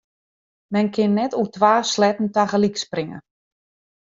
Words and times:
Men 0.73 0.85
kin 0.95 1.11
net 1.19 1.31
oer 1.37 1.49
twa 1.55 1.73
sleatten 1.91 2.29
tagelyk 2.35 2.75
springe. 2.85 3.17